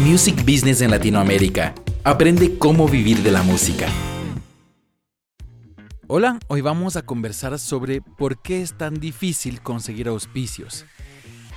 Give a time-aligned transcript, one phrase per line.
[0.00, 1.74] Music Business en Latinoamérica.
[2.04, 3.88] Aprende cómo vivir de la música.
[6.06, 10.86] Hola, hoy vamos a conversar sobre por qué es tan difícil conseguir auspicios.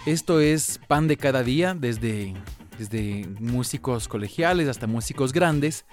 [0.07, 2.33] Esto es pan de cada día, desde,
[2.79, 5.85] desde músicos colegiales hasta músicos grandes,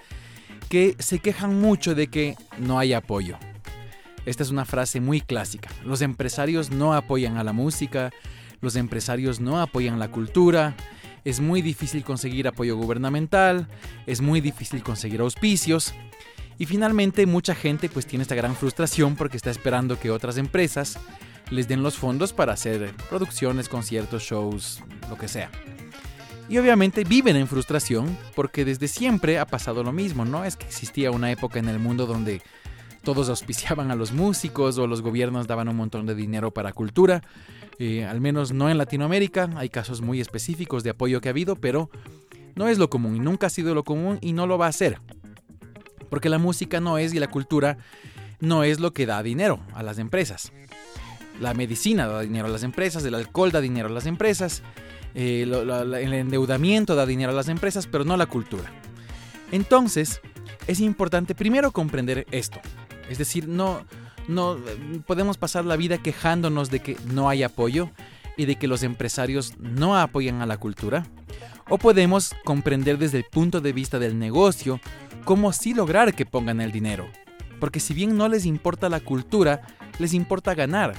[0.69, 3.37] que se quejan mucho de que no hay apoyo.
[4.25, 5.69] Esta es una frase muy clásica.
[5.85, 8.09] Los empresarios no apoyan a la música,
[8.59, 10.75] los empresarios no apoyan la cultura,
[11.25, 13.67] es muy difícil conseguir apoyo gubernamental,
[14.05, 15.93] es muy difícil conseguir auspicios
[16.57, 20.99] y finalmente mucha gente pues tiene esta gran frustración porque está esperando que otras empresas
[21.49, 25.49] les den los fondos para hacer producciones, conciertos, shows, lo que sea.
[26.49, 30.45] Y obviamente viven en frustración porque desde siempre ha pasado lo mismo, ¿no?
[30.45, 32.41] Es que existía una época en el mundo donde
[33.03, 37.21] todos auspiciaban a los músicos o los gobiernos daban un montón de dinero para cultura.
[37.77, 41.55] Eh, al menos no en Latinoamérica, hay casos muy específicos de apoyo que ha habido,
[41.55, 41.89] pero
[42.55, 44.99] no es lo común nunca ha sido lo común y no lo va a ser.
[46.09, 47.77] Porque la música no es y la cultura
[48.41, 50.51] no es lo que da dinero a las empresas.
[51.39, 54.61] La medicina da dinero a las empresas, el alcohol da dinero a las empresas,
[55.15, 58.69] eh, el endeudamiento da dinero a las empresas, pero no la cultura.
[59.53, 60.19] Entonces,
[60.67, 62.59] es importante primero comprender esto.
[63.09, 63.85] Es decir, no,
[64.27, 64.57] no
[65.05, 67.89] podemos pasar la vida quejándonos de que no hay apoyo
[68.37, 71.05] y de que los empresarios no apoyan a la cultura.
[71.67, 74.79] O podemos comprender desde el punto de vista del negocio
[75.25, 77.07] cómo sí lograr que pongan el dinero.
[77.59, 79.61] Porque si bien no les importa la cultura,
[79.99, 80.93] les importa ganar.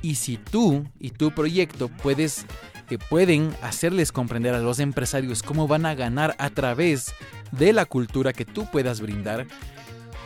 [0.00, 2.46] Y si tú y tu proyecto puedes,
[2.88, 7.14] que pueden hacerles comprender a los empresarios cómo van a ganar a través
[7.52, 9.46] de la cultura que tú puedas brindar,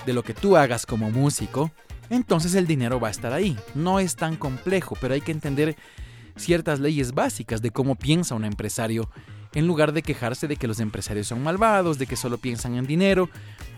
[0.07, 1.71] de lo que tú hagas como músico,
[2.11, 3.57] entonces el dinero va a estar ahí.
[3.75, 5.77] No es tan complejo, pero hay que entender
[6.37, 9.11] ciertas leyes básicas de cómo piensa un empresario,
[9.55, 12.87] en lugar de quejarse de que los empresarios son malvados, de que solo piensan en
[12.87, 13.29] dinero,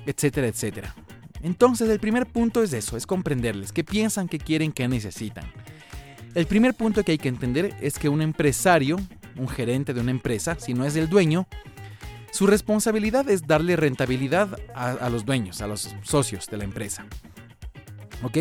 [0.07, 0.95] etcétera, etcétera.
[1.43, 5.45] Entonces el primer punto es eso, es comprenderles, qué piensan, qué quieren, qué necesitan.
[6.35, 8.97] El primer punto que hay que entender es que un empresario,
[9.37, 11.47] un gerente de una empresa, si no es el dueño,
[12.35, 17.07] su responsabilidad es darle rentabilidad a, los dueños, a los socios de la empresa.
[18.25, 18.39] ¿Ok?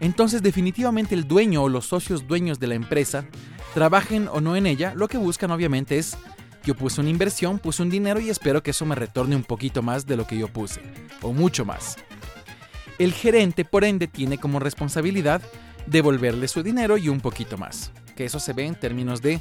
[0.00, 3.24] Entonces definitivamente el dueño o los socios dueños de la empresa,
[3.74, 6.18] trabajen o no en ella, lo que buscan obviamente es,
[6.64, 9.82] yo puse una inversión, puse un dinero y espero que eso me retorne un poquito
[9.82, 10.80] más de lo que yo puse,
[11.20, 11.98] o mucho más.
[12.98, 15.42] El gerente, por ende, tiene como responsabilidad
[15.86, 19.40] devolverle su dinero y un poquito más, que eso se ve en términos de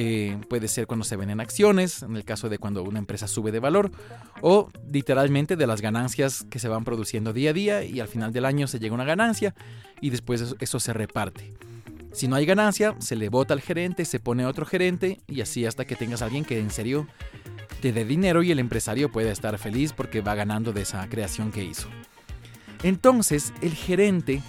[0.00, 3.50] eh, puede ser cuando se ven acciones, en el caso de cuando una empresa sube
[3.50, 3.90] de valor,
[4.42, 8.32] o literalmente de las ganancias que se van produciendo día a día y al final
[8.32, 9.56] del año se llega una ganancia
[10.00, 11.52] y después eso, se reparte.
[12.12, 15.66] Si no hay ganancia, se le vota al gerente, se pone otro gerente y así
[15.66, 17.08] hasta que tengas a alguien que en serio
[17.82, 21.50] te dé dinero y el empresario puede estar feliz porque va ganando de esa creación
[21.50, 21.88] que hizo.
[22.84, 24.42] Entonces, el gerente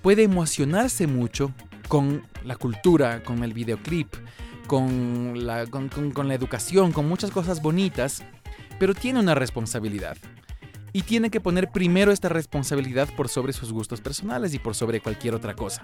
[0.00, 1.52] puede emocionarse mucho
[1.86, 4.08] con la cultura, con el videoclip,
[4.66, 8.22] con la, con, la educación, con muchas cosas bonitas,
[8.78, 10.16] pero tiene una responsabilidad.
[10.92, 15.00] Y tiene que poner primero esta responsabilidad por sobre sus gustos personales y por sobre
[15.00, 15.82] cualquier otra cosa.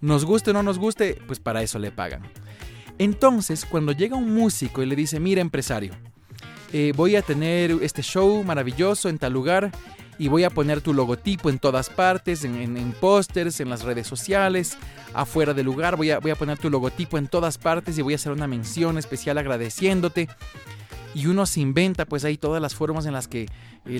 [0.00, 2.22] Nos guste o no nos guste, pues para eso le pagan.
[2.98, 5.94] Entonces, cuando llega un músico y le dice, mira empresario,
[6.72, 9.70] eh, voy a tener este show maravilloso en tal lugar
[10.18, 14.06] y voy a poner tu logotipo en todas partes, en, en, pósters, en las redes
[14.06, 14.76] sociales,
[15.12, 18.14] afuera del lugar, voy a, voy a poner tu logotipo en todas partes y voy
[18.14, 20.28] a hacer una mención especial agradeciéndote.
[21.14, 23.48] Y uno se inventa pues ahí todas las formas en las que eh,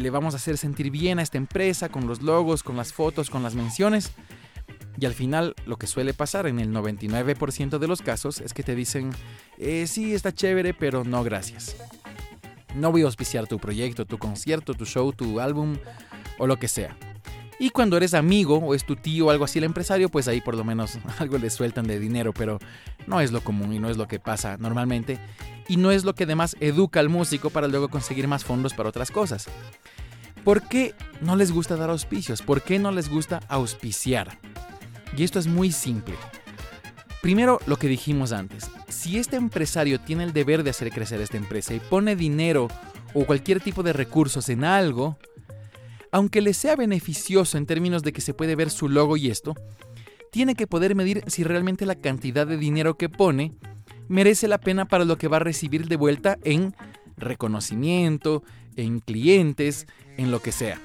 [0.01, 3.31] le vamos a hacer sentir bien a esta empresa, con los logos, con las fotos,
[3.31, 4.13] con las menciones.
[4.99, 8.63] Y al final lo que suele pasar en el 99% de los casos es que
[8.63, 9.11] te dicen,
[9.59, 11.77] eh, sí, está chévere, pero no gracias.
[12.75, 15.77] No voy a auspiciar tu proyecto, tu concierto, tu show, tu álbum
[16.39, 16.97] o lo que sea.
[17.59, 20.41] Y cuando eres amigo o es tu tío o algo así el empresario, pues ahí
[20.41, 22.59] por lo menos algo le sueltan de dinero, pero
[23.07, 25.19] no es lo común y no es lo que pasa normalmente.
[25.69, 28.89] Y no es lo que además educa al músico para luego conseguir más fondos para
[28.89, 29.47] otras cosas.
[30.45, 32.43] ¿Por qué no les gusta dar auspicios?
[32.43, 34.39] ¿Por qué no les gusta auspiciar?
[35.17, 36.17] Y esto es muy simple.
[37.25, 38.71] Primero, lo que dijimos antes.
[38.91, 42.69] Si este empresario tiene el deber de hacer crecer esta empresa y pone dinero
[43.15, 45.17] o cualquier tipo de recursos en algo,
[46.13, 49.55] aunque le sea beneficioso en términos de que se puede ver su logo y esto,
[50.33, 53.55] tiene que poder medir si realmente la cantidad de dinero que pone
[54.07, 56.75] merece la pena para lo que va a recibir de vuelta en
[57.17, 58.43] reconocimiento,
[58.77, 59.87] en clientes,
[60.19, 60.79] en lo que sea.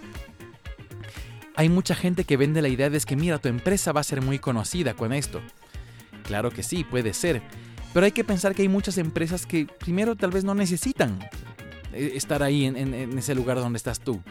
[1.57, 4.21] Hay mucha gente que vende la idea de que mira, tu empresa va a ser
[4.21, 5.41] muy conocida con esto.
[6.29, 7.41] Claro que sí, puede ser.
[7.91, 11.17] Pero hay que pensar que hay muchas empresas que primero tal vez no necesitan
[11.91, 14.21] eh, estar ahí en, ese lugar donde estás tú.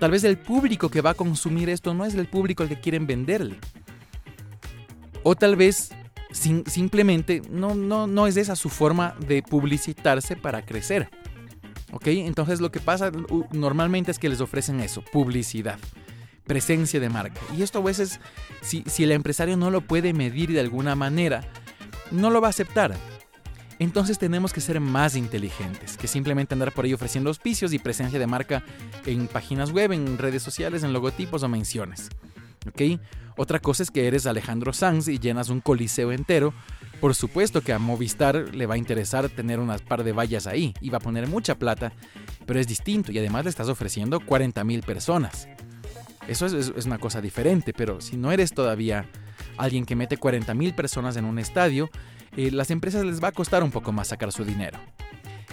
[0.00, 2.80] Tal vez el público que va a consumir esto no es el público al que
[2.80, 3.60] quieren venderle.
[5.22, 5.90] O tal vez
[6.32, 11.08] simplemente no, no, no es esa su forma de publicitarse para crecer.
[11.92, 12.08] ¿Ok?
[12.08, 13.12] Entonces lo que pasa
[13.52, 15.78] normalmente es que les ofrecen eso, publicidad,
[16.46, 17.40] presencia de marca.
[17.56, 18.20] Y esto a veces,
[18.62, 21.42] si, si el empresario no lo puede medir de alguna manera,
[22.10, 22.96] no lo va a aceptar.
[23.78, 28.18] Entonces tenemos que ser más inteligentes que simplemente andar por ahí ofreciendo auspicios y presencia
[28.18, 28.62] de marca
[29.04, 32.08] en páginas web, en redes sociales, en logotipos o menciones.
[32.66, 33.00] ¿Ok?
[33.36, 36.54] Otra cosa es que eres Alejandro Sanz y llenas un coliseo entero.
[37.00, 40.72] Por supuesto que a Movistar le va a interesar tener unas par de vallas ahí
[40.80, 41.92] y va a poner mucha plata,
[42.46, 45.48] pero es distinto y además le estás ofreciendo 40 mil personas.
[46.28, 49.08] Eso es, una cosa diferente, pero si no eres todavía
[49.56, 51.88] alguien que mete 40 mil personas en un estadio,
[52.36, 54.78] eh, las empresas les va a costar un poco más sacar su dinero.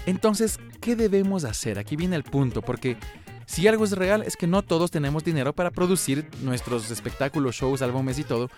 [0.05, 1.79] Entonces, ¿qué debemos hacer?
[1.79, 2.97] Aquí viene el punto, porque
[3.45, 7.81] si algo es real es que no todos tenemos dinero para producir nuestros espectáculos, shows,
[7.81, 8.49] álbumes y todo,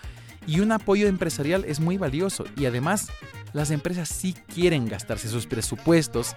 [0.47, 3.07] y un apoyo empresarial es muy valioso y además
[3.53, 6.35] las empresas sí quieren gastarse sus presupuestos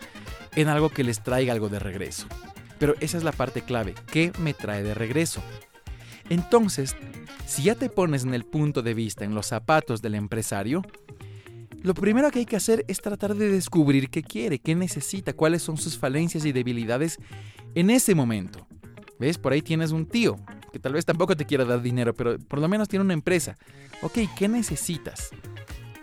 [0.57, 2.27] en algo que les traiga algo de regreso.
[2.79, 5.43] Pero esa es la parte clave, ¿qué me trae de regreso?
[6.29, 6.97] Entonces,
[7.47, 10.83] si ya te pones en el punto de vista, en los zapatos del empresario,
[11.83, 15.63] lo primero que hay que hacer es tratar de descubrir qué quiere, qué necesita, cuáles
[15.63, 17.19] son sus falencias y debilidades
[17.75, 18.67] en ese momento.
[19.19, 19.39] ¿Ves?
[19.39, 20.37] Por ahí tienes un tío
[20.73, 23.57] que tal vez tampoco te quiera dar dinero, pero por lo menos tiene una empresa.
[24.03, 25.31] Ok, ¿qué necesitas?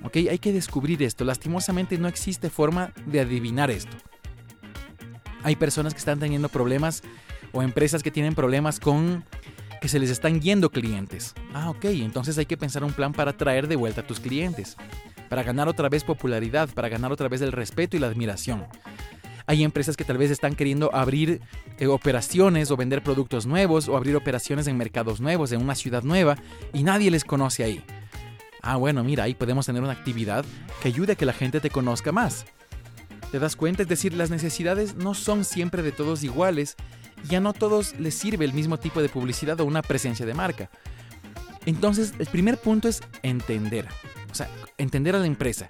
[0.04, 1.24] Ok, hay que descubrir esto.
[1.24, 3.96] Lastimosamente no existe forma de adivinar esto.
[5.46, 7.04] Hay personas que están teniendo problemas
[7.54, 9.24] o empresas que tienen problemas con
[9.80, 11.36] que se les están yendo clientes.
[11.54, 14.76] Ah, ok, entonces hay que pensar un plan para traer de vuelta a tus clientes,
[15.30, 18.66] para ganar otra vez popularidad, para ganar otra vez el respeto y la admiración.
[19.46, 21.42] Hay empresas que tal vez están queriendo abrir
[21.78, 26.02] eh, operaciones o vender productos nuevos o abrir operaciones en mercados nuevos, en una ciudad
[26.02, 26.38] nueva,
[26.74, 27.84] y nadie les conoce ahí.
[28.64, 30.44] Ah, bueno, mira, ahí podemos tener una actividad
[30.82, 32.48] que ayude a que la gente te conozca más.
[33.36, 33.82] ¿Te das cuenta?
[33.82, 36.78] Es decir, las necesidades no son siempre de todos iguales
[37.30, 40.34] y a no todos les sirve el mismo tipo de publicidad o una presencia de
[40.34, 40.70] marca.
[41.66, 43.90] Entonces, el primer punto es entender.
[44.32, 45.68] O sea, entender a la empresa.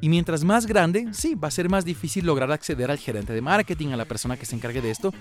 [0.00, 3.40] Y mientras más grande, sí, va a ser más difícil lograr acceder al gerente de
[3.40, 5.14] marketing, a la persona que se encargue de esto,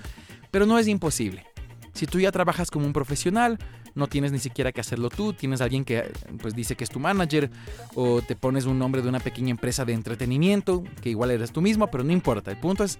[0.49, 1.45] pero no es imposible.
[1.93, 3.59] Si tú ya trabajas como un profesional,
[3.95, 6.11] no tienes ni siquiera que hacerlo tú, tienes alguien que
[6.41, 7.49] pues dice que es tu manager
[7.95, 11.61] o te pones un nombre de una pequeña empresa de entretenimiento, que igual eres tú
[11.61, 12.99] mismo, pero no importa, el punto es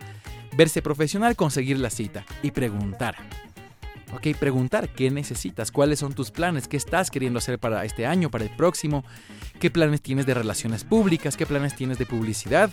[0.56, 3.16] verse profesional, conseguir la cita y preguntar.
[4.14, 8.32] Ok, preguntar qué necesitas, cuáles son tus planes, qué estás queriendo hacer para este año,
[8.32, 9.04] para el próximo,
[9.60, 12.72] qué planes tienes de relaciones públicas, qué planes tienes de publicidad,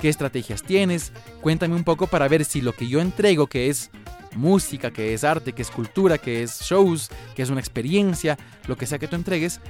[0.00, 1.12] qué estrategias tienes.
[1.40, 3.90] Cuéntame un poco para ver si lo que yo entrego, que es
[4.36, 8.76] música, que es arte, que es cultura, que es shows, que es una experiencia, lo
[8.76, 9.60] que sea que tú entregues,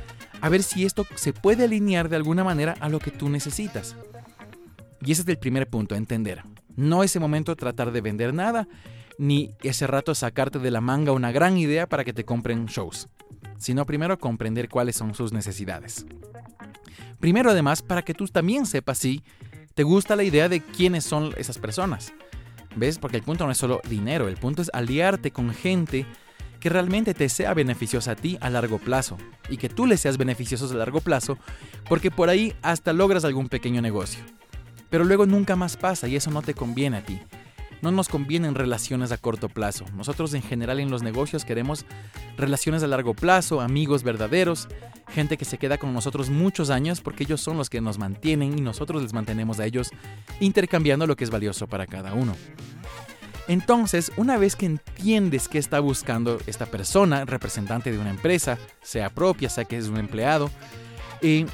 [0.41, 3.97] a ver si esto se puede alinear de alguna manera a lo que tú necesitas.
[5.01, 6.43] Y ese es el primer punto, entender.
[6.75, 8.69] No ese momento tratar de vender nada,
[9.19, 13.09] ni ese rato sacarte de la manga una gran idea para que te compren shows,
[13.59, 16.07] sino primero comprender cuáles son sus necesidades.
[17.21, 19.23] Primero además para que tú también sepas si
[19.75, 22.13] te gusta la idea de quiénes son esas personas.
[22.77, 22.99] ¿Ves?
[22.99, 26.07] Porque el punto no es solo dinero, el punto es aliarte con gente
[26.61, 29.17] que realmente te sea beneficiosa a ti a largo plazo
[29.49, 31.39] y que tú le seas beneficioso a largo plazo
[31.89, 34.23] porque por ahí hasta logras algún pequeño negocio.
[34.91, 37.21] Pero luego nunca más pasa y eso no te conviene a ti.
[37.87, 39.85] No nos convienen relaciones a corto plazo.
[39.95, 41.87] Nosotros en general en los negocios queremos
[42.37, 44.67] relaciones a largo plazo, amigos verdaderos,
[45.07, 48.59] gente que se queda con nosotros muchos años porque ellos son los que nos mantienen
[48.59, 49.91] y nosotros les mantenemos a ellos
[50.41, 52.35] intercambiando lo que es valioso para cada uno.
[53.47, 59.11] Entonces, una vez que entiendes qué está buscando esta persona, representante de una empresa, sea
[59.11, 60.51] propia, sea que es un empleado,
[61.23, 61.47] eh,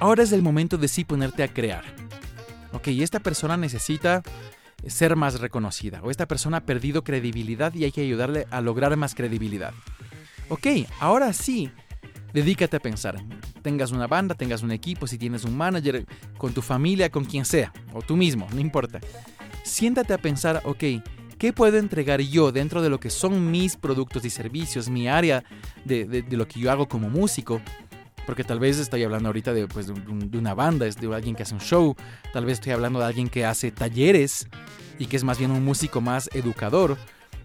[0.00, 1.82] ahora es el momento de sí ponerte a crear.
[2.74, 4.22] Ok, esta persona necesita
[4.86, 8.96] ser más reconocida o esta persona ha perdido credibilidad y hay que ayudarle a lograr
[8.96, 9.72] más credibilidad.
[10.48, 10.66] Ok,
[11.00, 11.70] ahora sí,
[12.32, 13.20] dedícate a pensar.
[13.62, 16.06] Tengas una banda, tengas un equipo, si tienes un manager,
[16.38, 19.00] con tu familia, con quien sea, o tú mismo, no importa.
[19.64, 20.84] Siéntate a pensar, ok,
[21.38, 25.42] ¿qué puedo entregar yo dentro de lo que son mis productos y servicios, mi área
[25.84, 27.60] de, lo que yo hago como músico?
[28.26, 31.44] Porque tal vez estoy hablando ahorita de, pues, de, una banda, es de alguien que
[31.44, 31.94] hace un show,
[32.32, 34.48] tal vez estoy hablando de alguien que hace talleres
[34.98, 36.96] y que es más bien un músico más educador.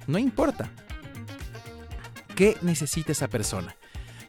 [0.08, 0.70] No importa.
[2.36, 3.76] ¿Qué necesita esa persona?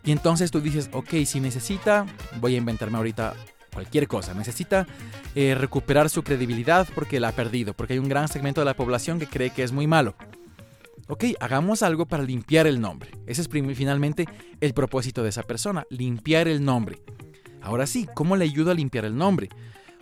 [0.04, 2.06] Y entonces tú dices, ok, si necesita,
[2.40, 3.34] voy a inventarme ahorita
[3.72, 4.34] cualquier cosa.
[4.34, 4.86] Necesita
[5.34, 8.74] eh, recuperar su credibilidad porque la ha perdido, porque hay un gran segmento de la
[8.74, 10.14] población que cree que es muy malo.
[11.08, 13.10] Ok, hagamos algo para limpiar el nombre.
[13.26, 14.26] Ese es finalmente
[14.60, 17.02] el propósito de esa persona, limpiar el nombre.
[17.60, 19.48] Ahora sí, ¿cómo le ayudo a limpiar el nombre?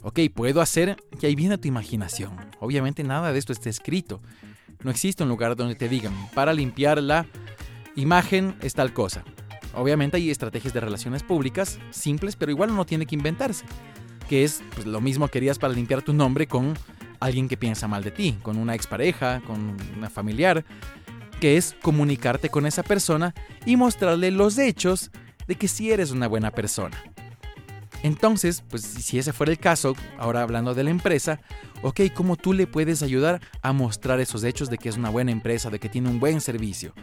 [0.02, 2.32] Ok, puedo hacer que ahí viene tu imaginación.
[2.58, 4.20] Obviamente nada de esto está escrito.
[4.82, 7.26] No existe un lugar donde te digan, para limpiar la
[7.96, 9.24] imagen es tal cosa.
[9.74, 13.64] Obviamente hay estrategias de relaciones públicas simples, pero igual uno tiene que inventarse.
[14.28, 16.74] Que es pues, lo mismo que harías para limpiar tu nombre con
[17.20, 20.64] alguien que piensa mal de ti, con una expareja, con una familiar,
[21.40, 23.34] que es comunicarte con esa persona
[23.64, 25.10] y mostrarle los hechos
[25.46, 26.96] de que sí eres una buena persona.
[28.02, 31.40] Entonces, pues si ese fuera el caso, ahora hablando de la empresa,
[31.82, 35.32] ok, ¿cómo tú le puedes ayudar a mostrar esos hechos de que es una buena
[35.32, 36.94] empresa, de que tiene un buen servicio?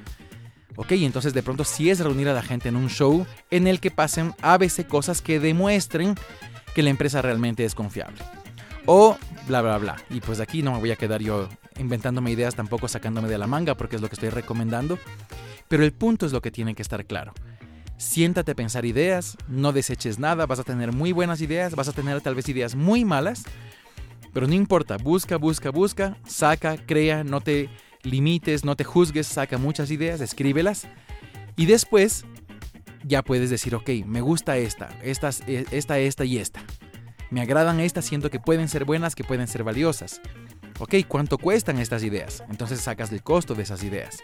[0.76, 3.80] Ok, entonces de pronto sí es reunir a la gente en un show en el
[3.80, 6.16] que pasen a veces cosas que demuestren
[6.76, 8.20] que la empresa realmente es confiable.
[8.88, 9.18] O
[9.48, 9.98] bla, bla, bla.
[10.10, 13.46] Y pues aquí no me voy a quedar yo inventándome ideas, tampoco sacándome de la
[13.46, 14.98] manga, porque es lo que estoy recomendando.
[15.68, 17.34] Pero el punto es lo que tiene que estar claro.
[17.98, 21.92] Siéntate a pensar ideas, no deseches nada, vas a tener muy buenas ideas, vas a
[21.94, 23.44] tener tal vez ideas muy malas,
[24.34, 27.70] pero no importa, busca, busca, busca, saca, crea, no te
[28.04, 30.88] limites, no te juzgues, saca muchas ideas, escríbelas
[31.58, 32.24] y después
[33.04, 36.62] ya puedes decir, ok, me gusta esta, esta, esta, esta y esta.
[37.30, 40.22] Me agradan estas, siento que pueden ser buenas, que pueden ser valiosas.
[40.80, 42.44] Ok, ¿cuánto cuestan estas ideas?
[42.50, 44.20] Entonces sacas el costo de esas ideas.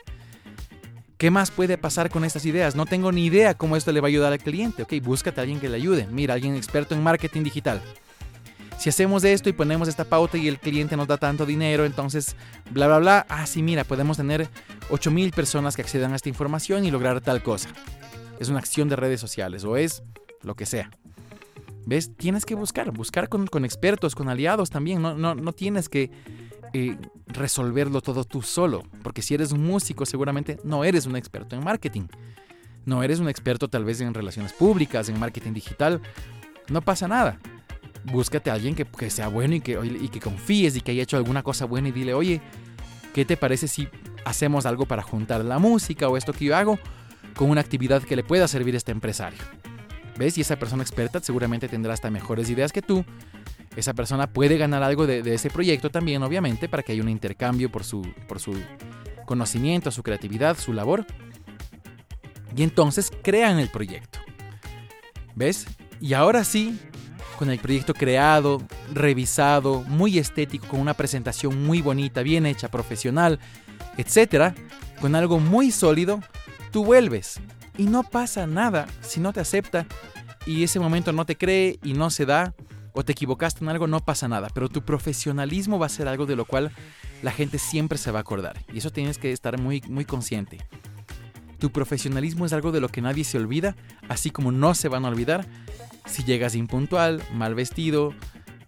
[1.17, 2.75] ¿Qué más puede pasar con estas ideas?
[2.75, 4.83] No tengo ni idea cómo esto le va a ayudar al cliente.
[4.83, 6.07] Ok, búscate a alguien que le ayude.
[6.07, 7.81] Mira, alguien experto en marketing digital
[8.83, 12.35] si hacemos esto y ponemos esta pauta y el cliente nos da tanto dinero, entonces
[12.69, 14.49] bla, bla, bla, ah, sí, mira, podemos tener
[14.89, 17.69] 8000 personas que accedan a esta información y lograr tal cosa.
[18.41, 20.03] Es una acción de redes sociales o es
[20.41, 20.89] lo que sea.
[21.85, 22.15] ¿Ves?
[22.15, 25.01] Tienes que buscar, buscar con, expertos, con aliados también.
[25.01, 26.11] No, no, no tienes que
[26.73, 26.97] eh,
[27.27, 31.63] resolverlo todo tú solo, porque si eres un músico seguramente no eres un experto en
[31.63, 32.07] marketing.
[32.85, 36.01] No eres un experto tal vez en relaciones públicas, en marketing digital.
[36.69, 37.39] No pasa nada
[38.03, 41.17] búscate a alguien que, sea bueno y que, y que confíes y que haya hecho
[41.17, 42.41] alguna cosa buena y dile, oye,
[43.13, 43.87] ¿qué te parece si
[44.25, 46.79] hacemos algo para juntar la música o esto que yo hago
[47.35, 49.39] con una actividad que le pueda servir a este empresario?
[50.17, 50.37] ¿Ves?
[50.37, 53.03] Y esa persona experta seguramente tendrá hasta mejores ideas que tú.
[53.75, 57.71] Esa persona puede ganar algo de, ese proyecto también, obviamente, para que haya un intercambio
[57.71, 58.55] por su, por su
[59.25, 61.05] conocimiento, su creatividad, su labor.
[62.55, 64.19] Y entonces crean el proyecto.
[65.33, 65.65] ¿Ves?
[65.99, 66.79] Y ahora sí,
[67.39, 68.61] con el proyecto creado,
[68.93, 73.39] revisado, muy estético, con una presentación muy bonita, bien hecha, profesional,
[73.97, 74.53] etc.,
[75.01, 76.21] con algo muy sólido,
[76.71, 77.39] tú vuelves
[77.77, 79.85] y no pasa nada si no te acepta
[80.45, 82.53] y ese momento no te cree y no se da
[82.93, 86.25] o te equivocaste en algo, no pasa nada, pero tu profesionalismo va a ser algo
[86.25, 86.71] de lo cual
[87.23, 90.59] la gente siempre se va a acordar y eso tienes que estar muy, muy consciente.
[91.57, 93.75] Tu profesionalismo es algo de lo que nadie se olvida,
[94.09, 95.47] así como no se van a olvidar
[96.05, 98.13] si llegas impuntual, mal vestido,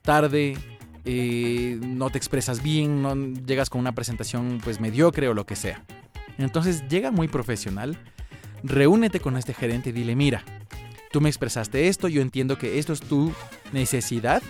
[0.02, 0.58] tarde,
[1.04, 5.56] eh, no te expresas bien, no llegas con una presentación pues mediocre o lo que
[5.56, 5.84] sea.
[6.38, 7.98] Entonces llega muy profesional,
[8.66, 10.44] reúnete con este gerente y dile, mira,
[11.12, 13.32] tú me expresaste esto, yo entiendo que esto es tu
[13.72, 14.42] necesidad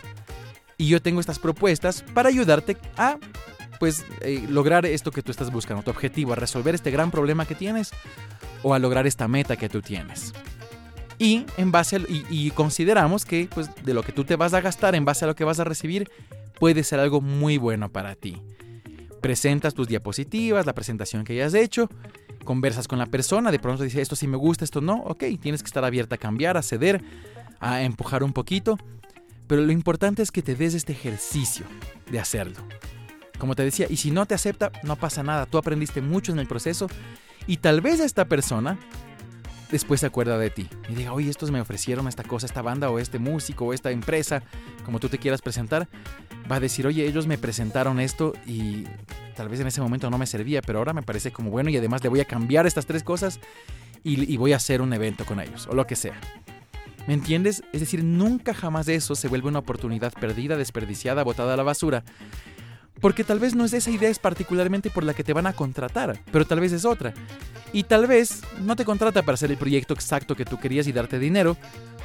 [0.78, 3.18] y yo tengo estas propuestas para ayudarte a
[3.80, 7.46] pues eh, lograr esto que tú estás buscando, tu objetivo, a resolver este gran problema
[7.46, 7.92] que tienes
[8.64, 10.34] o a lograr esta meta que tú tienes.
[11.18, 14.96] Y en base y, consideramos que pues, de lo que tú te vas a gastar
[14.96, 16.10] en base a lo que vas a recibir
[16.60, 18.42] puede ser algo muy bueno para ti.
[19.22, 21.90] Presentas tus diapositivas, la presentación que hayas hecho,
[22.46, 25.62] conversas con la persona, de pronto dice esto sí me gusta, esto no, ok, tienes
[25.62, 27.04] que estar abierta a cambiar, a ceder,
[27.60, 28.78] a empujar un poquito,
[29.48, 31.66] pero lo importante es que te des este ejercicio
[32.10, 32.58] de hacerlo.
[33.38, 36.40] Como te decía, y si no te acepta, no pasa nada, tú aprendiste mucho en
[36.40, 36.88] el proceso
[37.48, 38.80] y tal vez esta persona
[39.72, 42.90] después se acuerda de ti y diga, oye, estos me ofrecieron esta cosa, esta banda
[42.90, 44.44] o este músico o esta empresa,
[44.86, 45.90] como tú te quieras presentar,
[46.50, 48.86] va a decir, oye, ellos me presentaron esto y
[49.36, 51.78] tal vez en ese momento no me servía, pero ahora me parece como bueno y
[51.78, 53.40] además le voy a cambiar estas tres cosas
[54.04, 56.20] y, voy a hacer un evento con ellos o lo que sea.
[57.08, 57.64] ¿Me entiendes?
[57.74, 62.04] Es decir, nunca jamás eso se vuelve una oportunidad perdida, desperdiciada, botada a la basura.
[63.02, 65.54] Porque tal vez no es esa idea es particularmente por la que te van a
[65.54, 67.14] contratar, pero tal vez es otra.
[67.74, 70.94] Y tal vez no te contrata para hacer el proyecto exacto que tú querías y
[70.94, 71.58] darte dinero,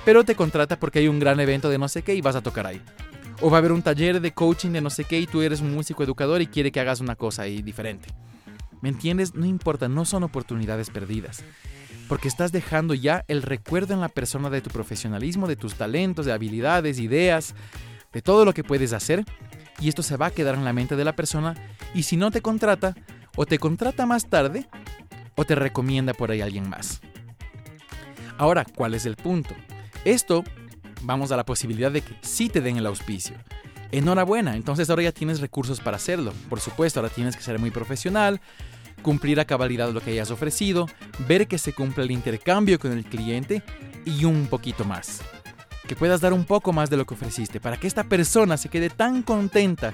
[0.05, 2.43] pero te contrata porque hay un gran evento de no sé qué y vas a
[2.43, 2.83] tocar ahí.
[3.43, 5.61] O va a haber un taller de coaching de no sé qué y tú eres
[5.61, 8.09] un músico educador y quiere que hagas una cosa ahí diferente.
[8.83, 9.35] ¿Me entiendes?
[9.35, 11.43] No importa, no son oportunidades perdidas.
[12.11, 16.27] porque estás dejando ya el recuerdo en la persona de tu profesionalismo, de tus talentos,
[16.27, 17.55] de habilidades, ideas,
[18.13, 19.25] de todo lo que puedes hacer,
[19.79, 21.55] y esto se va a quedar en la mente de la persona,
[21.95, 22.97] y si no te contrata,
[23.37, 24.67] o te contrata más tarde,
[25.37, 27.01] o te recomienda por ahí alguien más.
[28.39, 29.55] Ahora, ¿cuál es el punto?
[30.05, 30.43] Esto,
[31.03, 33.37] vamos a la posibilidad de que sí te den el auspicio.
[33.93, 36.33] Enhorabuena, entonces ahora ya tienes recursos para hacerlo.
[36.49, 38.41] Por supuesto, ahora tienes que ser muy profesional,
[39.03, 40.87] cumplir a cabalidad lo que hayas ofrecido,
[41.27, 43.63] ver que se cumple el intercambio con el cliente
[44.05, 45.21] y un poquito más.
[45.89, 48.69] Que puedas dar un poco más de lo que ofreciste para que esta persona se
[48.69, 49.93] quede tan contenta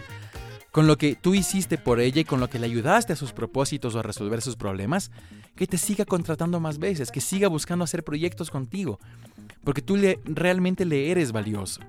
[0.77, 3.33] con lo que tú hiciste por ella y con lo que le ayudaste a sus
[3.33, 5.11] propósitos o a resolver sus problemas,
[5.55, 9.01] que te siga contratando más veces, que siga buscando hacer proyectos contigo,
[9.67, 11.81] porque tú le, realmente le eres valioso.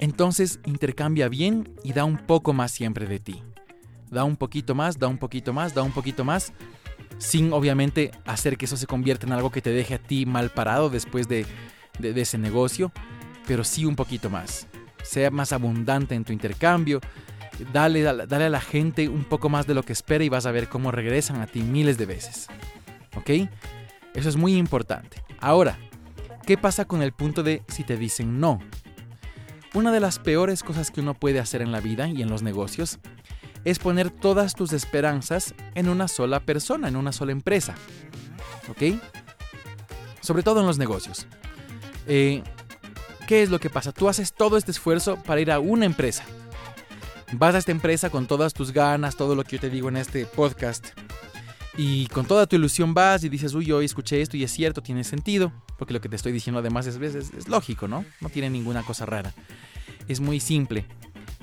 [0.00, 3.42] Entonces intercambia bien y da un poco más siempre de ti.
[4.10, 6.52] Da un poquito más, da un poquito más, da un poquito más,
[7.18, 10.50] sin obviamente hacer que eso se convierta en algo que te deje a ti mal
[10.50, 11.46] parado después de,
[12.00, 12.90] de ese negocio,
[13.46, 14.66] pero sí un poquito más.
[15.04, 17.00] Sea más abundante en tu intercambio,
[17.72, 20.50] Dale, dale, a la gente un poco más de lo que espera y vas a
[20.50, 22.48] ver cómo regresan a ti miles de veces.
[23.16, 23.48] ¿Ok?
[24.12, 25.22] Eso es muy importante.
[25.40, 25.78] Ahora,
[26.46, 28.58] ¿qué pasa con el punto de si te dicen no?
[29.74, 32.42] Una de las peores cosas que uno puede hacer en la vida y en los
[32.42, 32.98] negocios
[33.64, 37.74] es poner todas tus esperanzas en una sola persona, en una sola empresa.
[38.68, 39.00] ¿Ok?
[40.20, 41.26] Sobre todo en los negocios.
[42.06, 42.42] Eh,
[43.26, 43.92] ¿Qué es lo que pasa?
[43.92, 46.24] Tú haces todo este esfuerzo para ir a una empresa
[47.38, 49.96] vas a esta empresa con todas tus ganas, todo lo que yo te digo en
[49.96, 50.88] este podcast.
[51.76, 54.80] Y con toda tu ilusión vas y dices, uy, hoy escuché esto y es cierto,
[54.80, 58.04] tiene sentido, porque lo que te estoy diciendo además es, es, es lógico, ¿no?
[58.20, 59.32] No tiene ninguna cosa rara.
[60.08, 60.86] Es muy simple.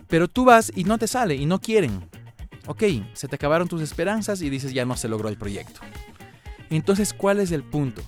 [0.08, 2.10] Pero tú vas y no te sale y no quieren.
[2.68, 2.84] Ok,
[3.14, 5.82] se te acabaron tus esperanzas y dices, ya no se logró el proyecto.
[6.70, 8.02] Entonces, ¿cuál es el punto?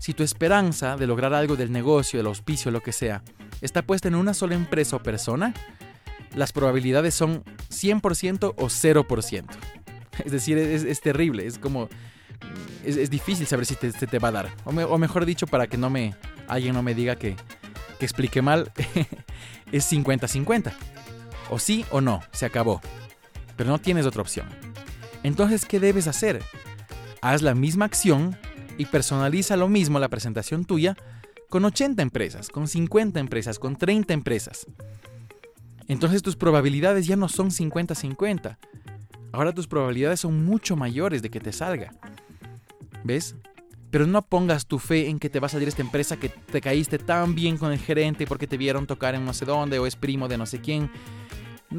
[0.00, 3.22] Si tu esperanza de lograr algo del negocio, del auspicio, lo que sea,
[3.60, 5.54] está puesta en una sola empresa o persona,
[6.34, 9.44] las probabilidades son 100% o 0%.
[10.24, 11.88] Es decir, es, terrible, es como...
[12.84, 14.50] Es, difícil saber si te, te va a dar.
[14.64, 16.14] O, mejor dicho, para que no me
[16.46, 17.36] alguien no me diga que,
[17.98, 18.72] que explique mal,
[19.72, 20.72] es 50-50.
[21.50, 22.80] O sí o no, se acabó.
[23.56, 24.46] Pero no tienes otra opción.
[25.22, 26.42] Entonces, ¿qué debes hacer?
[27.20, 28.36] Haz la misma acción
[28.78, 30.96] y personaliza lo mismo la presentación tuya
[31.48, 34.66] con 80 empresas, con 50 empresas, con 30 empresas.
[35.88, 38.58] Entonces tus probabilidades ya no son 50-50.
[39.32, 41.92] Ahora tus probabilidades son mucho mayores de que te salga.
[43.04, 43.36] ¿Ves?
[43.90, 46.60] Pero no pongas tu fe en que te va a salir esta empresa que te
[46.60, 49.86] caíste tan bien con el gerente porque te vieron tocar en no sé dónde o
[49.86, 50.90] es primo de no sé quién.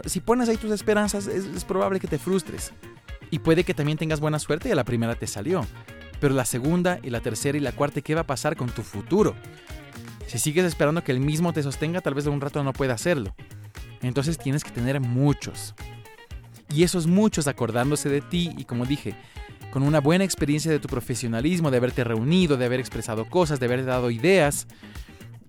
[0.05, 2.73] Si pones ahí tus esperanzas es, probable que te frustres.
[3.31, 5.65] Y puede que también tengas buena suerte y a la primera te salió.
[6.19, 8.81] Pero la segunda y la tercera y la cuarta, ¿qué va a pasar con tu
[8.81, 9.35] futuro?
[10.25, 12.95] Si sigues esperando que el mismo te sostenga, tal vez de un rato no pueda
[12.95, 13.35] hacerlo.
[14.01, 15.75] Entonces tienes que tener muchos.
[16.71, 19.15] Y esos muchos acordándose de ti y como dije,
[19.71, 23.65] con una buena experiencia de tu profesionalismo, de haberte reunido, de haber expresado cosas, de
[23.65, 24.67] haber dado ideas,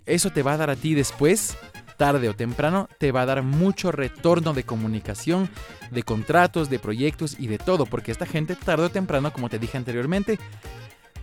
[0.06, 1.56] eso te va a dar a ti después,
[1.96, 5.50] tarde o temprano, te va a dar mucho retorno de comunicación,
[5.90, 9.58] de contratos, de proyectos y de todo, porque esta gente tarde o temprano, como te
[9.58, 10.38] dije anteriormente,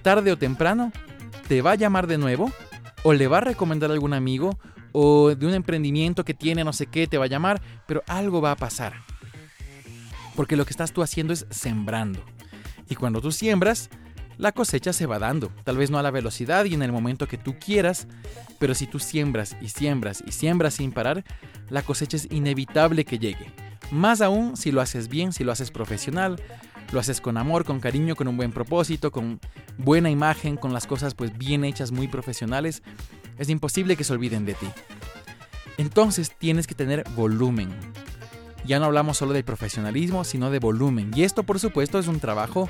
[0.01, 0.91] tarde o temprano
[1.47, 2.51] te va a llamar de nuevo
[3.03, 4.57] o le va a recomendar a algún amigo
[4.91, 8.41] o de un emprendimiento que tiene no sé qué, te va a llamar, pero algo
[8.41, 8.93] va a pasar.
[10.35, 12.23] Porque lo que estás tú haciendo es sembrando.
[12.89, 13.89] Y cuando tú siembras,
[14.37, 15.49] la cosecha se va dando.
[15.63, 18.07] Tal vez no a la velocidad y en el momento que tú quieras,
[18.59, 21.23] pero si tú siembras y siembras y siembras sin parar,
[21.69, 23.51] la cosecha es inevitable que llegue.
[23.91, 26.41] Más aún si lo haces bien, si lo haces profesional,
[26.91, 29.39] lo haces con amor, con cariño, con un buen propósito, con
[29.77, 32.83] buena imagen, con las cosas pues bien hechas, muy profesionales,
[33.37, 34.67] es imposible que se olviden de ti.
[35.77, 37.69] Entonces tienes que tener volumen.
[38.65, 41.11] Ya no hablamos solo del profesionalismo, sino de volumen.
[41.15, 42.69] Y esto, por supuesto, es un trabajo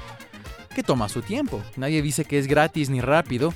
[0.76, 1.62] que toma su tiempo.
[1.76, 3.54] Nadie dice que es gratis ni rápido.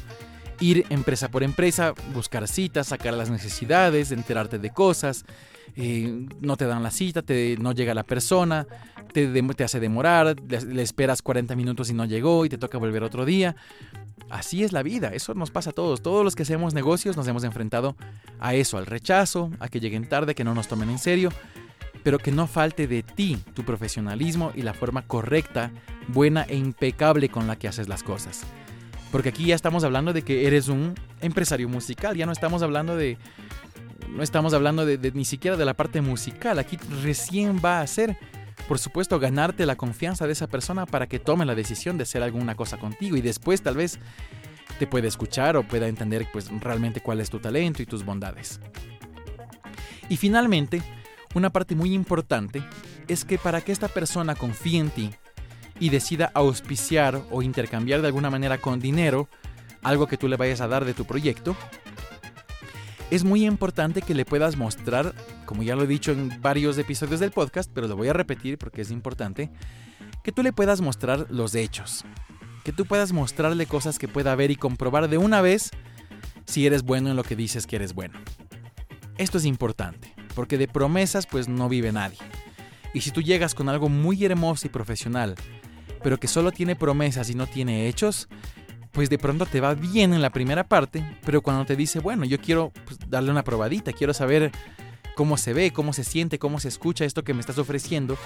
[0.60, 5.26] Ir empresa por empresa, buscar citas, sacar las necesidades, enterarte de cosas.
[5.76, 8.68] Eh, no te dan la cita, te, no llega la persona,
[9.14, 13.04] te, te hace demorar, le esperas 40 minutos y no llegó y te toca volver
[13.04, 13.56] otro día.
[14.30, 16.02] Así es la vida, eso nos pasa a todos.
[16.02, 17.96] Todos los que hacemos negocios nos hemos enfrentado
[18.40, 21.32] a eso, al rechazo, a que lleguen tarde, que no nos tomen en serio,
[22.04, 25.72] pero que no falte de ti tu profesionalismo y la forma correcta,
[26.08, 28.42] buena e impecable con la que haces las cosas.
[29.12, 32.96] Porque aquí ya estamos hablando de que eres un empresario musical, ya no estamos hablando
[32.96, 33.18] de
[34.10, 38.18] no estamos hablando de, ni siquiera de la parte musical, aquí recién va a ser
[38.68, 42.24] por supuesto, ganarte la confianza de esa persona para que tome la decisión de hacer
[42.24, 44.00] alguna cosa contigo y después tal vez
[44.80, 48.60] te pueda escuchar o pueda entender pues realmente cuál es tu talento y tus bondades.
[50.10, 50.82] Y finalmente,
[51.34, 52.64] una parte muy importante
[53.08, 55.12] es que para que esta persona confíe en ti
[55.80, 59.28] y decida auspiciar o intercambiar de alguna manera con dinero
[59.82, 61.56] algo que tú le vayas a dar de tu proyecto,
[63.10, 65.14] es muy importante que le puedas mostrar,
[65.46, 68.58] como ya lo he dicho en varios episodios del podcast, pero lo voy a repetir
[68.58, 69.52] porque es importante,
[70.24, 72.06] que tú le puedas mostrar los hechos,
[72.64, 75.72] que tú puedas mostrarle cosas que pueda ver y comprobar de una vez
[76.46, 78.20] si eres bueno en lo que dices que eres bueno.
[79.18, 82.18] Esto es importante, porque de promesas pues no vive nadie.
[82.94, 85.36] Y si tú llegas con algo muy hermoso y profesional,
[86.04, 88.28] pero que solo tiene promesas y no tiene hechos,
[88.92, 92.26] pues de pronto te va bien en la primera parte, pero cuando te dice, bueno,
[92.26, 94.52] yo quiero pues, darle una probadita, quiero saber
[95.16, 98.18] cómo se ve, cómo se siente, cómo se escucha esto que me estás ofreciendo,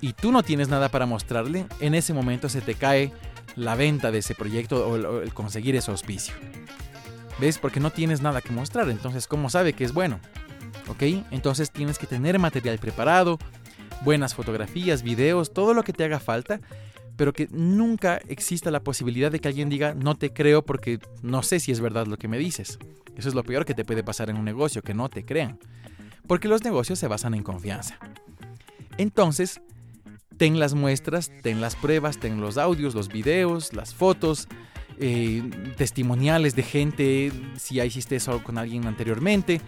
[0.00, 3.12] y tú no tienes nada para mostrarle, en ese momento se te cae
[3.56, 6.34] la venta de ese proyecto o el conseguir ese auspicio.
[7.40, 7.58] ¿Ves?
[7.58, 10.20] Porque no tienes nada que mostrar, entonces ¿cómo sabe que es bueno?
[10.88, 11.02] ¿Ok?
[11.30, 13.38] Entonces tienes que tener material preparado,
[14.02, 16.60] buenas fotografías, videos, todo lo que te haga falta
[17.18, 21.42] pero que nunca exista la posibilidad de que alguien diga no te creo porque no
[21.42, 22.78] sé si es verdad lo que me dices.
[23.16, 25.58] Eso es lo peor que te puede pasar en un negocio, que no te crean.
[26.28, 27.98] Porque los negocios se basan en confianza.
[28.98, 29.60] Entonces,
[30.36, 34.46] ten las muestras, ten las pruebas, ten los audios, los videos, las fotos,
[35.00, 35.42] eh,
[35.76, 39.60] testimoniales de gente, si ya hiciste eso con alguien anteriormente,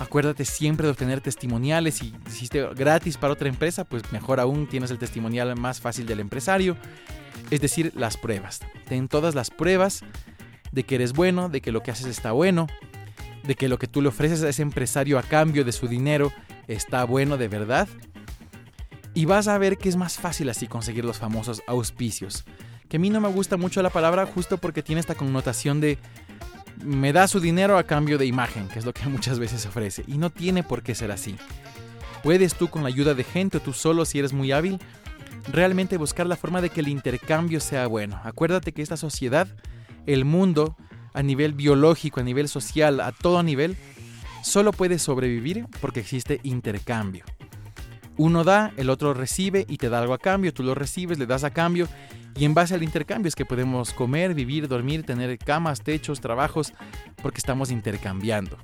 [0.00, 1.96] Acuérdate siempre de obtener testimoniales.
[1.96, 6.20] Si hiciste gratis para otra empresa, pues mejor aún tienes el testimonial más fácil del
[6.20, 6.78] empresario.
[7.50, 8.60] Es decir, las pruebas.
[8.88, 10.00] Ten todas las pruebas
[10.72, 12.66] de que eres bueno, de que lo que haces está bueno,
[13.42, 16.32] de que lo que tú le ofreces a ese empresario a cambio de su dinero
[16.66, 17.86] está bueno de verdad.
[19.12, 22.44] Y vas a ver que es más fácil así conseguir los famosos auspicios.
[22.88, 25.98] Que a mí no me gusta mucho la palabra justo porque tiene esta connotación de
[26.84, 30.04] me da su dinero a cambio de imagen, que es lo que muchas veces ofrece.
[30.06, 31.36] Y no tiene por qué ser así.
[32.22, 34.78] Puedes tú con la ayuda de gente o tú solo si eres muy hábil,
[35.50, 38.20] realmente buscar la forma de que el intercambio sea bueno.
[38.24, 39.48] Acuérdate que esta sociedad,
[40.06, 40.76] el mundo,
[41.14, 43.76] a nivel biológico, a nivel social, a todo nivel,
[44.42, 47.24] solo puede sobrevivir porque existe intercambio.
[48.16, 51.24] Uno da, el otro recibe y te da algo a cambio, tú lo recibes, le
[51.24, 51.88] das a cambio
[52.36, 56.72] y en base al intercambio es que podemos comer, vivir, dormir, tener camas, techos, trabajos,
[57.22, 58.56] porque estamos intercambiando.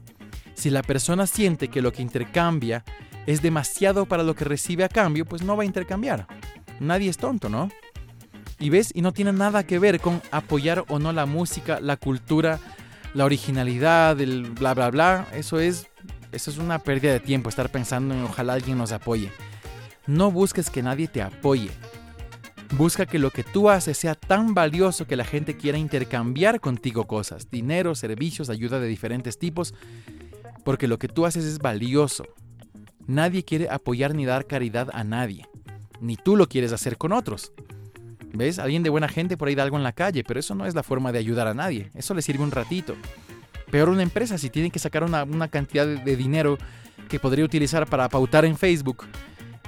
[0.54, 2.84] Si la persona siente que lo que intercambia
[3.26, 6.26] es demasiado para lo que recibe a cambio, pues no va a intercambiar.
[6.80, 7.68] Nadie es tonto, ¿no?
[8.58, 11.96] Y ves, y no tiene nada que ver con apoyar o no la música, la
[11.96, 12.58] cultura,
[13.12, 15.26] la originalidad, el bla bla bla.
[15.34, 15.88] Eso es,
[16.32, 19.30] eso es una pérdida de tiempo, estar pensando en ojalá alguien nos apoye.
[20.06, 21.70] No busques que nadie te apoye.
[22.72, 27.06] Busca que lo que tú haces sea tan valioso que la gente quiera intercambiar contigo
[27.06, 29.72] cosas, dinero, servicios, ayuda de diferentes tipos,
[30.64, 32.26] porque lo que tú haces es valioso.
[33.06, 35.46] Nadie quiere apoyar ni dar caridad a nadie,
[36.00, 37.52] ni tú lo quieres hacer con otros.
[38.32, 38.58] ¿Ves?
[38.58, 40.74] Alguien de buena gente por ahí da algo en la calle, pero eso no es
[40.74, 42.96] la forma de ayudar a nadie, eso le sirve un ratito.
[43.70, 46.58] Peor una empresa si tiene que sacar una, cantidad de dinero
[47.08, 49.04] que podría utilizar para pautar en Facebook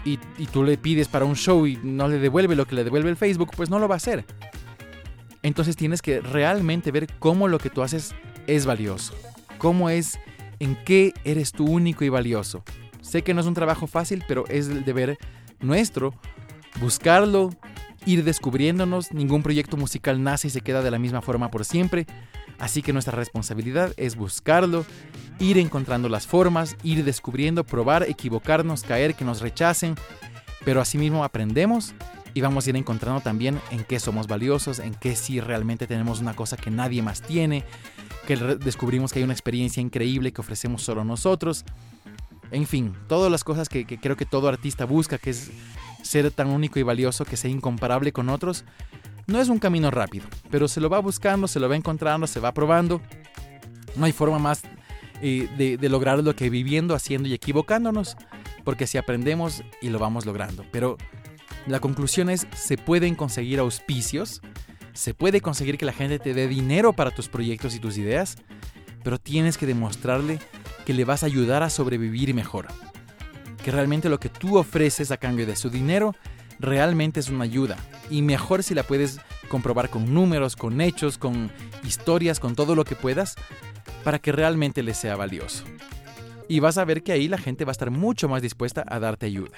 [0.05, 3.11] y, tú le pides para un show y no le devuelve lo que le devuelve
[3.11, 4.25] el Facebook, pues no lo va a hacer.
[5.43, 8.15] Entonces tienes que realmente ver cómo lo que tú haces
[8.47, 9.15] es valioso.
[9.59, 10.19] Cómo es,
[10.59, 12.65] en qué eres tú único y valioso.
[13.01, 15.19] Sé que no es un trabajo fácil, pero es el deber
[15.61, 16.15] nuestro
[16.81, 17.51] buscarlo,
[18.07, 19.13] ir descubriéndonos.
[19.13, 22.07] Ningún proyecto musical nace y se queda de la misma forma por siempre.
[22.59, 24.85] Así que nuestra responsabilidad es buscarlo,
[25.39, 29.95] ir encontrando las formas, ir descubriendo, probar, equivocarnos, caer, que nos rechacen,
[30.65, 31.95] pero asimismo aprendemos
[32.35, 36.21] y vamos a ir encontrando también en qué somos valiosos, en qué sí realmente tenemos
[36.21, 37.65] una cosa que nadie más tiene,
[38.27, 41.65] que descubrimos que hay una experiencia increíble que ofrecemos solo nosotros.
[42.51, 45.51] En fin, todas las cosas que, que creo que todo artista busca, que es
[46.03, 48.65] ser tan único y valioso, que sea incomparable con otros,
[49.29, 52.41] no es un camino rápido, pero se lo va buscando, se lo va encontrando, se
[52.41, 53.01] va probando.
[53.95, 54.63] No hay forma más
[55.21, 58.17] eh, de, lograrlo que viviendo, haciendo y equivocándonos,
[58.65, 60.65] porque si aprendemos y lo vamos logrando.
[60.73, 60.97] Pero
[61.67, 64.41] la conclusión es, se pueden conseguir auspicios,
[64.95, 68.37] se puede conseguir que la gente te dé dinero para tus proyectos y tus ideas,
[69.05, 70.39] pero tienes que demostrarle
[70.87, 72.67] que le vas a ayudar a sobrevivir mejor.
[73.63, 76.15] Que realmente lo que tú ofreces a cambio de su dinero
[76.59, 77.77] realmente es una ayuda.
[78.11, 81.51] Y mejor si la puedes comprobar con números, con hechos, con
[81.85, 83.35] historias, con todo lo que puedas,
[84.05, 85.65] para que realmente le sea valioso.
[86.49, 88.99] Y vas a ver que ahí la gente va a estar mucho más dispuesta a
[88.99, 89.57] darte ayuda.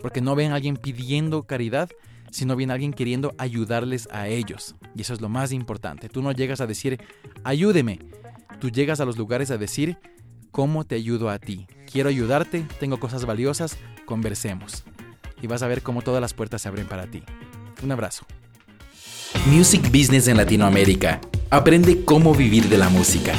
[0.00, 1.90] Porque no ven a alguien pidiendo caridad,
[2.30, 4.76] sino viene alguien queriendo ayudarles a ellos.
[4.94, 6.08] Y eso es lo más importante.
[6.08, 7.00] Tú no llegas a decir,
[7.42, 7.98] ayúdeme.
[8.60, 9.98] Tú llegas a los lugares a decir,
[10.50, 11.66] ¿cómo te ayudo a ti?
[11.90, 14.84] Quiero ayudarte, tengo cosas valiosas, conversemos.
[15.40, 17.22] Y vas a ver cómo todas las puertas se abren para ti.
[17.82, 18.26] Un abrazo.
[19.46, 21.20] Music Business en Latinoamérica.
[21.50, 23.32] Aprende cómo vivir de la música.